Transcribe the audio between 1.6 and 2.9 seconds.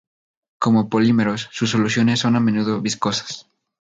soluciones son a menudo